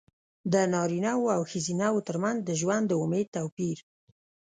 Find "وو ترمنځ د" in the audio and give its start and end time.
1.93-2.49